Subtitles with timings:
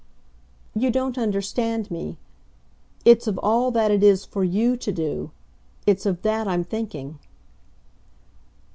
[0.73, 2.17] "You don't understand me.
[3.05, 5.29] It's of all that it is for YOU to do
[5.85, 7.19] it's of that I'm thinking."